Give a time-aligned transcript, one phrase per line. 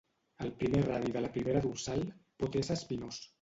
[0.45, 2.03] El primer radi de la primera dorsal
[2.43, 3.23] pot ésser espinós.